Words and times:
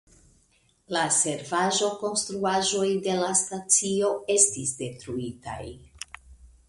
La 0.95 1.01
servaĵokonstruaĵoj 1.17 2.89
de 3.09 3.17
la 3.21 3.29
stacio 3.43 4.11
estis 4.37 4.73
detruitaj. 4.81 5.61